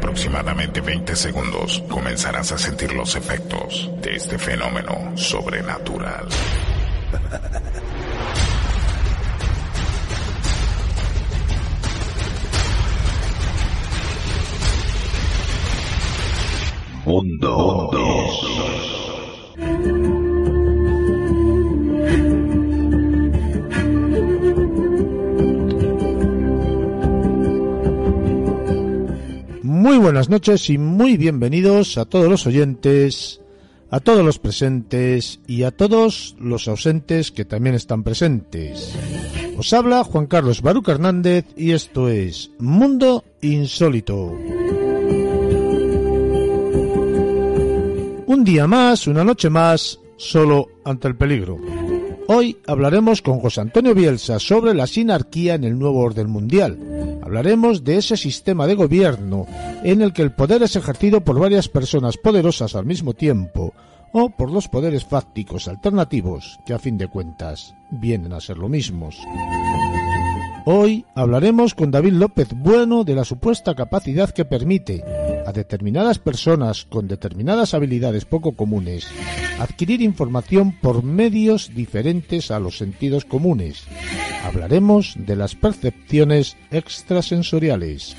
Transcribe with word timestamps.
En 0.00 0.04
aproximadamente 0.04 0.80
20 0.80 1.14
segundos 1.14 1.82
comenzarás 1.88 2.52
a 2.52 2.58
sentir 2.58 2.90
los 2.94 3.16
efectos 3.16 3.90
de 4.00 4.16
este 4.16 4.38
fenómeno 4.38 5.12
sobrenatural. 5.14 6.26
Mundo. 17.04 17.90
Muy 29.90 29.98
buenas 29.98 30.28
noches 30.28 30.70
y 30.70 30.78
muy 30.78 31.16
bienvenidos 31.16 31.98
a 31.98 32.04
todos 32.04 32.28
los 32.28 32.46
oyentes, 32.46 33.40
a 33.90 33.98
todos 33.98 34.24
los 34.24 34.38
presentes 34.38 35.40
y 35.48 35.64
a 35.64 35.72
todos 35.72 36.36
los 36.38 36.68
ausentes 36.68 37.32
que 37.32 37.44
también 37.44 37.74
están 37.74 38.04
presentes. 38.04 38.94
Os 39.58 39.72
habla 39.72 40.04
Juan 40.04 40.28
Carlos 40.28 40.62
Baruc 40.62 40.90
Hernández 40.90 41.46
y 41.56 41.72
esto 41.72 42.08
es 42.08 42.52
Mundo 42.60 43.24
Insólito. 43.40 44.26
Un 48.26 48.44
día 48.44 48.68
más, 48.68 49.08
una 49.08 49.24
noche 49.24 49.50
más, 49.50 49.98
solo 50.16 50.68
ante 50.84 51.08
el 51.08 51.16
peligro. 51.16 51.58
Hoy 52.28 52.58
hablaremos 52.68 53.22
con 53.22 53.40
José 53.40 53.62
Antonio 53.62 53.92
Bielsa 53.92 54.38
sobre 54.38 54.72
la 54.72 54.86
sinarquía 54.86 55.54
en 55.54 55.64
el 55.64 55.76
nuevo 55.76 55.98
orden 55.98 56.30
mundial. 56.30 56.78
Hablaremos 57.30 57.84
de 57.84 57.96
ese 57.96 58.16
sistema 58.16 58.66
de 58.66 58.74
gobierno 58.74 59.46
en 59.84 60.02
el 60.02 60.12
que 60.12 60.22
el 60.22 60.32
poder 60.32 60.64
es 60.64 60.74
ejercido 60.74 61.20
por 61.20 61.38
varias 61.38 61.68
personas 61.68 62.16
poderosas 62.16 62.74
al 62.74 62.84
mismo 62.84 63.14
tiempo 63.14 63.72
o 64.10 64.30
por 64.30 64.50
los 64.50 64.66
poderes 64.66 65.04
fácticos 65.04 65.68
alternativos 65.68 66.58
que 66.66 66.74
a 66.74 66.80
fin 66.80 66.98
de 66.98 67.06
cuentas 67.06 67.76
vienen 67.88 68.32
a 68.32 68.40
ser 68.40 68.58
lo 68.58 68.68
mismos. 68.68 69.16
Hoy 70.64 71.06
hablaremos 71.14 71.76
con 71.76 71.92
David 71.92 72.14
López 72.14 72.48
Bueno 72.52 73.04
de 73.04 73.14
la 73.14 73.24
supuesta 73.24 73.76
capacidad 73.76 74.30
que 74.30 74.44
permite 74.44 75.04
a 75.46 75.52
determinadas 75.52 76.18
personas 76.18 76.84
con 76.84 77.06
determinadas 77.06 77.74
habilidades 77.74 78.24
poco 78.24 78.56
comunes 78.56 79.06
adquirir 79.60 80.00
información 80.00 80.72
por 80.72 81.04
medios 81.04 81.72
diferentes 81.74 82.50
a 82.50 82.58
los 82.58 82.78
sentidos 82.78 83.24
comunes. 83.24 83.86
Hablaremos 84.44 85.14
de 85.18 85.36
las 85.36 85.54
percepciones 85.54 86.56
extrasensoriales. 86.70 88.16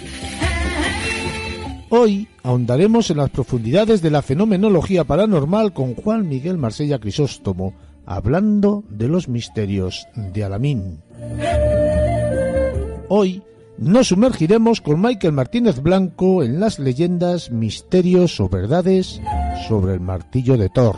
Hoy 1.90 2.28
ahondaremos 2.44 3.10
en 3.10 3.18
las 3.18 3.30
profundidades 3.30 4.02
de 4.02 4.12
la 4.12 4.22
fenomenología 4.22 5.04
paranormal 5.04 5.74
con 5.74 5.94
Juan 5.96 6.28
Miguel 6.28 6.58
Marsella 6.58 7.00
Crisóstomo, 7.00 7.74
hablando 8.06 8.84
de 8.90 9.08
los 9.08 9.28
misterios 9.28 10.08
de 10.16 10.44
Alamín. 10.44 11.02
Hoy 13.10 13.44
nos 13.78 14.08
sumergiremos 14.08 14.80
con 14.80 15.02
Michael 15.02 15.34
Martínez 15.34 15.82
Blanco 15.82 16.44
en 16.44 16.60
las 16.60 16.80
leyendas, 16.80 17.52
misterios 17.52 18.40
o 18.40 18.48
verdades 18.48 19.20
sobre 19.68 19.94
el 19.94 20.00
martillo 20.00 20.56
de 20.56 20.70
Thor. 20.70 20.96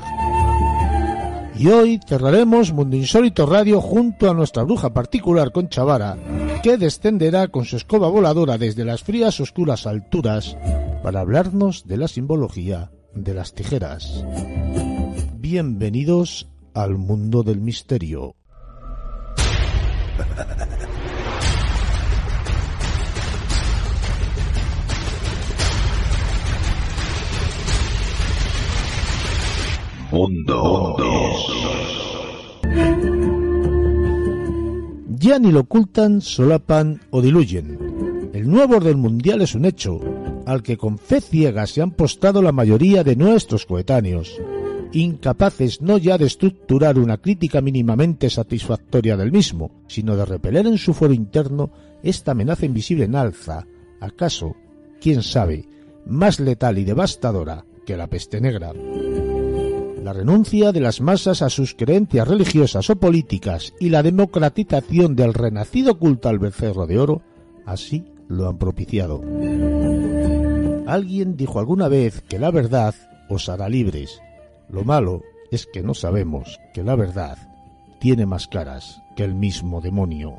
Y 1.56 1.68
hoy 1.68 2.00
cerraremos 2.08 2.74
Mundo 2.74 2.96
Insólito 2.96 3.46
Radio 3.46 3.80
junto 3.80 4.30
a 4.30 4.34
nuestra 4.34 4.64
bruja 4.64 4.92
particular 4.92 5.52
Concha 5.52 5.84
Vara, 5.84 6.18
que 6.64 6.78
descenderá 6.78 7.48
con 7.48 7.66
su 7.66 7.78
escoba 7.78 8.10
voladora 8.10 8.58
desde 8.58 8.86
las 8.86 9.04
frías 9.04 9.40
oscuras 9.40 9.86
alturas 9.86 10.58
para 11.04 11.20
hablarnos 11.20 11.86
de 11.86 11.98
la 11.98 12.08
simbología 12.08 12.92
de 13.14 13.34
las 13.36 13.54
tijeras. 13.54 14.26
Bienvenidos 15.36 16.50
al 16.74 16.98
mundo 16.98 17.44
del 17.44 17.60
misterio. 17.60 18.36
Mundo. 30.12 31.23
Ya 35.34 35.40
ni 35.40 35.52
lo 35.52 35.62
ocultan, 35.62 36.22
solapan 36.22 37.02
o 37.10 37.20
diluyen. 37.20 38.30
El 38.34 38.48
nuevo 38.48 38.76
orden 38.76 39.00
mundial 39.00 39.42
es 39.42 39.56
un 39.56 39.66
hecho, 39.66 40.00
al 40.46 40.62
que 40.62 40.78
con 40.78 41.00
fe 41.00 41.22
ciega 41.22 41.66
se 41.66 41.82
han 41.82 41.90
postado 41.90 42.44
la 42.44 42.52
mayoría 42.52 43.04
de 43.04 43.16
nuestros 43.16 43.66
coetáneos, 43.66 44.40
incapaces 44.92 45.82
no 45.82 45.98
ya 45.98 46.20
de 46.20 46.28
estructurar 46.28 47.00
una 47.00 47.18
crítica 47.18 47.62
mínimamente 47.62 48.30
satisfactoria 48.30 49.18
del 49.18 49.32
mismo, 49.32 49.72
sino 49.88 50.16
de 50.16 50.26
repeler 50.26 50.68
en 50.68 50.78
su 50.78 50.94
foro 50.94 51.16
interno 51.16 51.72
esta 52.04 52.34
amenaza 52.34 52.68
invisible 52.68 53.06
en 53.06 53.16
alza, 53.16 53.66
acaso, 54.02 54.56
quién 55.02 55.24
sabe, 55.24 55.68
más 56.06 56.40
letal 56.40 56.78
y 56.78 56.84
devastadora 56.84 57.66
que 57.88 57.98
la 57.98 58.06
peste 58.06 58.40
negra. 58.40 58.72
La 60.04 60.12
renuncia 60.12 60.74
de 60.74 60.82
las 60.82 61.00
masas 61.00 61.42
a 61.42 61.50
sus 61.50 61.76
creencias 61.76 62.28
religiosas 62.28 62.90
o 62.90 62.98
políticas 62.98 63.74
y 63.80 63.88
la 63.88 64.04
democratización 64.04 65.16
del 65.16 65.34
renacido 65.34 65.98
culto 65.98 66.28
al 66.28 66.40
becerro 66.40 66.86
de 66.86 67.00
oro, 67.00 67.22
así 67.66 68.04
lo 68.28 68.50
han 68.50 68.58
propiciado. 68.58 69.22
Alguien 70.88 71.38
dijo 71.38 71.58
alguna 71.58 71.88
vez 71.88 72.22
que 72.28 72.38
la 72.38 72.52
verdad 72.52 72.94
os 73.30 73.48
hará 73.48 73.70
libres. 73.70 74.20
Lo 74.68 74.84
malo 74.84 75.22
es 75.52 75.68
que 75.72 75.82
no 75.82 75.94
sabemos 75.94 76.60
que 76.74 76.84
la 76.84 76.98
verdad 76.98 77.38
tiene 78.02 78.26
más 78.26 78.48
caras 78.48 79.02
que 79.16 79.24
el 79.24 79.36
mismo 79.36 79.80
demonio. 79.80 80.38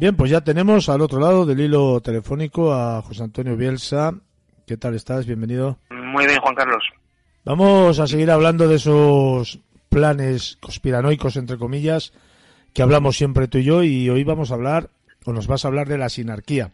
Bien, 0.00 0.16
pues 0.16 0.32
ya 0.32 0.40
tenemos 0.40 0.88
al 0.88 1.00
otro 1.00 1.20
lado 1.20 1.46
del 1.46 1.60
hilo 1.60 2.00
telefónico 2.00 2.72
a 2.72 3.02
José 3.02 3.22
Antonio 3.22 3.56
Bielsa. 3.56 4.12
¿Qué 4.72 4.78
tal 4.78 4.94
estás? 4.94 5.26
Bienvenido. 5.26 5.76
Muy 5.90 6.24
bien, 6.24 6.40
Juan 6.40 6.54
Carlos. 6.54 6.82
Vamos 7.44 7.98
a 7.98 8.06
seguir 8.06 8.30
hablando 8.30 8.68
de 8.68 8.76
esos 8.76 9.60
planes 9.90 10.56
conspiranoicos, 10.62 11.36
entre 11.36 11.58
comillas, 11.58 12.14
que 12.72 12.80
hablamos 12.80 13.18
siempre 13.18 13.48
tú 13.48 13.58
y 13.58 13.64
yo, 13.64 13.82
y 13.82 14.08
hoy 14.08 14.24
vamos 14.24 14.50
a 14.50 14.54
hablar, 14.54 14.88
o 15.26 15.34
nos 15.34 15.46
vas 15.46 15.66
a 15.66 15.68
hablar 15.68 15.88
de 15.88 15.98
la 15.98 16.08
sinarquía. 16.08 16.70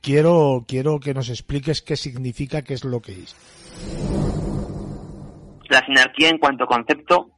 Quiero, 0.00 0.64
quiero 0.66 0.98
que 0.98 1.12
nos 1.12 1.28
expliques 1.28 1.82
qué 1.82 1.96
significa, 1.96 2.62
qué 2.62 2.72
es 2.72 2.86
lo 2.86 3.02
que 3.02 3.12
es. 3.12 3.36
La 5.68 5.84
sinarquía 5.84 6.30
en 6.30 6.38
cuanto 6.38 6.64
concepto, 6.64 7.32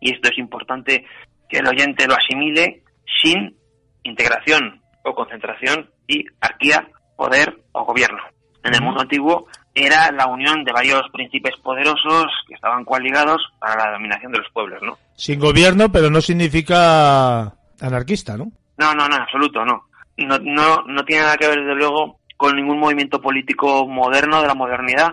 y 0.00 0.14
esto 0.14 0.30
es 0.32 0.38
importante 0.38 1.04
que 1.48 1.58
el 1.58 1.68
oyente 1.68 2.08
lo 2.08 2.16
asimile, 2.16 2.82
sin 3.22 3.56
integración 4.02 4.82
o 5.04 5.14
concentración 5.14 5.88
y 6.08 6.24
arquía, 6.40 6.88
poder 7.16 7.62
o 7.70 7.84
gobierno. 7.84 8.18
En 8.62 8.74
el 8.74 8.82
mundo 8.82 9.00
antiguo 9.00 9.46
era 9.74 10.10
la 10.12 10.26
unión 10.26 10.64
de 10.64 10.72
varios 10.72 11.02
príncipes 11.12 11.54
poderosos 11.62 12.26
que 12.46 12.54
estaban 12.54 12.84
coaligados 12.84 13.40
para 13.58 13.84
la 13.86 13.92
dominación 13.92 14.32
de 14.32 14.38
los 14.38 14.50
pueblos, 14.52 14.82
¿no? 14.82 14.98
Sin 15.14 15.38
gobierno, 15.38 15.90
pero 15.92 16.10
no 16.10 16.20
significa 16.20 17.52
anarquista, 17.80 18.36
¿no? 18.36 18.50
No, 18.78 18.94
no, 18.94 19.08
no, 19.08 19.16
en 19.16 19.22
absoluto, 19.22 19.64
no. 19.64 19.84
No, 20.16 20.38
no, 20.38 20.82
no 20.86 21.04
tiene 21.04 21.22
nada 21.22 21.36
que 21.36 21.46
ver, 21.46 21.60
desde 21.60 21.74
luego, 21.74 22.20
con 22.36 22.56
ningún 22.56 22.78
movimiento 22.78 23.20
político 23.20 23.86
moderno 23.86 24.42
de 24.42 24.48
la 24.48 24.54
modernidad. 24.54 25.10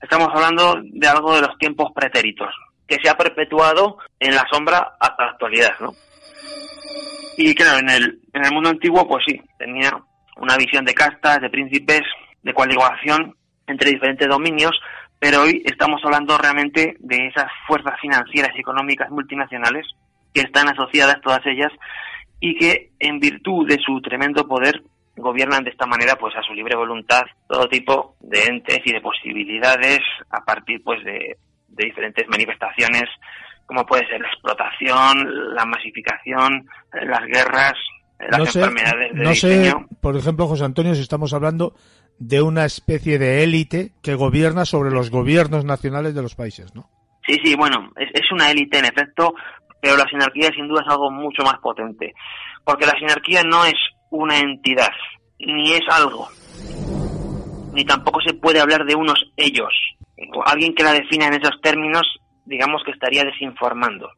Estamos 0.00 0.28
hablando 0.32 0.80
de 0.82 1.08
algo 1.08 1.34
de 1.34 1.42
los 1.42 1.58
tiempos 1.58 1.92
pretéritos, 1.94 2.54
que 2.86 2.98
se 3.02 3.08
ha 3.08 3.16
perpetuado 3.16 3.98
en 4.20 4.34
la 4.34 4.46
sombra 4.50 4.96
hasta 5.00 5.24
la 5.24 5.30
actualidad, 5.32 5.74
¿no? 5.80 5.92
Y 7.38 7.54
claro, 7.54 7.80
en 7.80 7.90
el, 7.90 8.20
en 8.32 8.44
el 8.44 8.52
mundo 8.52 8.70
antiguo, 8.70 9.06
pues 9.06 9.24
sí, 9.26 9.40
tenía 9.58 9.90
una 10.36 10.56
visión 10.56 10.84
de 10.84 10.94
castas, 10.94 11.40
de 11.40 11.50
príncipes, 11.50 12.02
de 12.42 12.54
coaligación 12.54 13.34
entre 13.66 13.90
diferentes 13.90 14.28
dominios, 14.28 14.78
pero 15.18 15.42
hoy 15.42 15.62
estamos 15.64 16.00
hablando 16.04 16.36
realmente 16.38 16.96
de 17.00 17.26
esas 17.26 17.50
fuerzas 17.66 17.94
financieras 18.00 18.52
y 18.56 18.60
económicas 18.60 19.10
multinacionales 19.10 19.86
que 20.32 20.42
están 20.42 20.68
asociadas 20.68 21.20
todas 21.22 21.40
ellas 21.46 21.72
y 22.40 22.56
que 22.56 22.90
en 22.98 23.18
virtud 23.18 23.66
de 23.66 23.78
su 23.78 24.00
tremendo 24.02 24.46
poder 24.46 24.82
gobiernan 25.16 25.64
de 25.64 25.70
esta 25.70 25.86
manera 25.86 26.16
pues 26.16 26.34
a 26.36 26.42
su 26.42 26.52
libre 26.52 26.76
voluntad 26.76 27.22
todo 27.48 27.68
tipo 27.68 28.16
de 28.20 28.44
entes 28.44 28.80
y 28.84 28.92
de 28.92 29.00
posibilidades 29.00 30.00
a 30.30 30.44
partir 30.44 30.82
pues 30.84 31.02
de, 31.04 31.38
diferentes 31.68 32.26
manifestaciones 32.28 33.04
como 33.64 33.84
puede 33.84 34.06
ser 34.06 34.20
la 34.20 34.28
explotación, 34.28 35.54
la 35.54 35.64
masificación, 35.64 36.68
las 36.92 37.26
guerras, 37.26 37.74
las 38.30 38.54
enfermedades 38.54 39.12
de 39.12 39.24
No 39.24 39.34
sé, 39.34 39.74
por 40.00 40.16
ejemplo, 40.16 40.46
José 40.46 40.64
Antonio, 40.64 40.94
si 40.94 41.02
estamos 41.02 41.34
hablando 41.34 41.74
de 42.18 42.42
una 42.42 42.64
especie 42.64 43.18
de 43.18 43.44
élite 43.44 43.92
que 44.02 44.14
gobierna 44.14 44.64
sobre 44.64 44.90
los 44.90 45.10
gobiernos 45.10 45.64
nacionales 45.64 46.14
de 46.14 46.22
los 46.22 46.34
países, 46.34 46.74
¿no? 46.74 46.88
Sí, 47.26 47.36
sí, 47.44 47.54
bueno, 47.56 47.90
es, 47.96 48.08
es 48.14 48.30
una 48.32 48.50
élite 48.50 48.78
en 48.78 48.86
efecto, 48.86 49.34
pero 49.80 49.96
la 49.96 50.06
sinarquía 50.08 50.50
sin 50.54 50.68
duda 50.68 50.82
es 50.82 50.88
algo 50.90 51.10
mucho 51.10 51.42
más 51.42 51.58
potente, 51.58 52.14
porque 52.64 52.86
la 52.86 52.98
sinarquía 52.98 53.42
no 53.42 53.64
es 53.64 53.74
una 54.10 54.38
entidad, 54.38 54.92
ni 55.38 55.72
es 55.72 55.82
algo, 55.90 56.28
ni 57.72 57.84
tampoco 57.84 58.20
se 58.20 58.34
puede 58.34 58.60
hablar 58.60 58.84
de 58.84 58.94
unos 58.94 59.32
ellos. 59.36 59.72
Alguien 60.46 60.74
que 60.74 60.84
la 60.84 60.92
defina 60.92 61.26
en 61.26 61.34
esos 61.34 61.60
términos, 61.60 62.02
digamos 62.46 62.82
que 62.84 62.92
estaría 62.92 63.24
desinformando. 63.24 64.08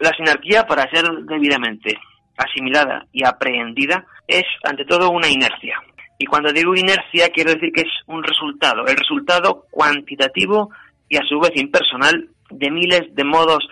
La 0.00 0.10
sinarquía, 0.10 0.66
para 0.66 0.90
ser 0.90 1.08
debidamente 1.24 1.98
asimilada 2.36 3.06
y 3.12 3.24
aprehendida, 3.24 4.04
es 4.28 4.44
ante 4.64 4.84
todo 4.84 5.10
una 5.10 5.28
inercia. 5.28 5.80
Y 6.18 6.26
cuando 6.26 6.52
digo 6.52 6.74
inercia, 6.74 7.28
quiero 7.28 7.52
decir 7.52 7.72
que 7.72 7.82
es 7.82 7.92
un 8.06 8.22
resultado, 8.22 8.86
el 8.86 8.96
resultado 8.96 9.66
cuantitativo 9.70 10.70
y 11.08 11.16
a 11.16 11.22
su 11.28 11.38
vez 11.38 11.52
impersonal 11.54 12.28
de 12.50 12.70
miles 12.70 13.02
de 13.14 13.24
modos 13.24 13.66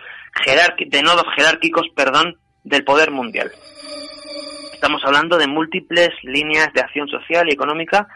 de 0.45 1.03
nodos 1.03 1.25
jerárquicos, 1.37 1.87
perdón, 1.95 2.37
del 2.65 2.85
poder 2.85 3.11
mundial. 3.11 3.51
Estamos 4.73 5.01
hablando 5.05 5.39
de 5.39 5.47
múltiples 5.47 6.11
líneas 6.25 6.73
de 6.75 6.81
acción 6.81 7.09
social 7.09 7.49
y 7.49 7.53
económica, 7.53 8.09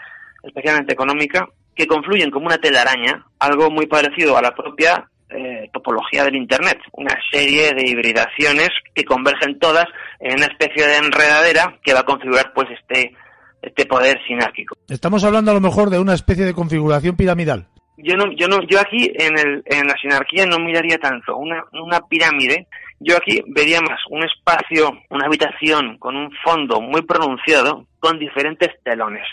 especialmente 0.43 0.93
económica, 0.93 1.49
que 1.75 1.87
confluyen 1.87 2.31
como 2.31 2.47
una 2.47 2.59
telaraña, 2.59 3.25
algo 3.39 3.71
muy 3.71 3.87
parecido 3.87 4.37
a 4.37 4.43
la 4.43 4.55
propia 4.55 5.09
eh, 5.31 5.71
topología 5.73 6.25
del 6.25 6.37
Internet, 6.37 6.79
una 6.93 7.17
serie 7.31 7.73
de 7.73 7.89
hibridaciones 7.89 8.71
que 8.95 9.05
convergen 9.05 9.59
todas 9.59 9.87
en 10.19 10.35
una 10.35 10.47
especie 10.47 10.87
de 10.87 10.97
enredadera 10.97 11.79
que 11.83 11.95
va 11.95 12.01
a 12.01 12.05
configurar 12.05 12.53
pues 12.53 12.69
este 12.71 13.15
este 13.63 13.87
poder 13.87 14.19
sinárquico. 14.27 14.77
Estamos 14.89 15.25
hablando 15.25 15.51
a 15.51 15.55
lo 15.55 15.61
mejor 15.61 15.91
de 15.91 15.99
una 15.99 16.15
especie 16.15 16.45
de 16.45 16.55
configuración 16.55 17.17
piramidal. 17.17 17.67
Yo 17.97 18.15
no, 18.17 18.31
yo 18.37 18.47
no, 18.47 18.63
yo 18.63 18.81
aquí 18.81 19.11
en, 19.15 19.39
el, 19.39 19.63
en 19.67 19.87
la 19.87 19.95
sinarquía 20.01 20.47
no 20.47 20.59
miraría 20.59 20.99
tanto 20.99 21.37
una, 21.37 21.65
una 21.73 22.01
pirámide. 22.01 22.69
Yo 23.01 23.17
aquí 23.17 23.43
vería 23.49 23.81
más 23.81 23.99
un 24.11 24.25
espacio, 24.25 24.91
una 25.11 25.27
habitación 25.27 25.99
con 25.99 26.17
un 26.17 26.31
fondo 26.45 26.81
muy 26.81 27.03
pronunciado, 27.03 27.87
con 28.01 28.19
diferentes 28.19 28.71
telones 28.85 29.27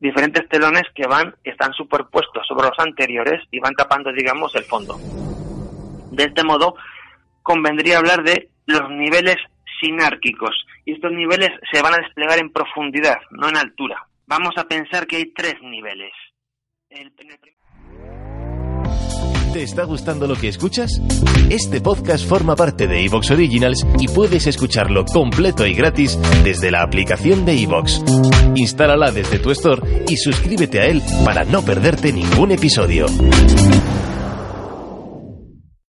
diferentes 0.00 0.48
telones 0.48 0.84
que 0.94 1.06
van, 1.06 1.34
están 1.44 1.72
superpuestos 1.74 2.46
sobre 2.48 2.68
los 2.68 2.78
anteriores 2.78 3.42
y 3.50 3.60
van 3.60 3.74
tapando, 3.74 4.10
digamos, 4.12 4.54
el 4.56 4.64
fondo. 4.64 4.98
De 6.10 6.24
este 6.24 6.42
modo, 6.42 6.74
convendría 7.42 7.98
hablar 7.98 8.24
de 8.24 8.48
los 8.66 8.90
niveles 8.90 9.36
sinárquicos 9.80 10.54
y 10.84 10.92
estos 10.92 11.12
niveles 11.12 11.50
se 11.72 11.82
van 11.82 11.94
a 11.94 12.02
desplegar 12.02 12.38
en 12.38 12.52
profundidad, 12.52 13.18
no 13.30 13.48
en 13.48 13.56
altura. 13.56 14.06
Vamos 14.26 14.54
a 14.56 14.64
pensar 14.64 15.06
que 15.06 15.16
hay 15.16 15.32
tres 15.32 15.54
niveles. 15.62 16.12
¿Te 19.52 19.64
está 19.64 19.82
gustando 19.82 20.28
lo 20.28 20.36
que 20.36 20.46
escuchas? 20.46 21.00
Este 21.50 21.80
podcast 21.80 22.24
forma 22.28 22.54
parte 22.54 22.86
de 22.86 23.04
Evox 23.04 23.32
Originals 23.32 23.84
y 23.98 24.06
puedes 24.06 24.46
escucharlo 24.46 25.04
completo 25.04 25.66
y 25.66 25.74
gratis 25.74 26.16
desde 26.44 26.70
la 26.70 26.82
aplicación 26.82 27.44
de 27.44 27.60
Evox. 27.60 28.00
Instálala 28.54 29.10
desde 29.10 29.40
tu 29.40 29.50
store 29.50 30.04
y 30.08 30.16
suscríbete 30.16 30.78
a 30.78 30.86
él 30.86 31.02
para 31.24 31.44
no 31.44 31.64
perderte 31.64 32.12
ningún 32.12 32.52
episodio. 32.52 33.06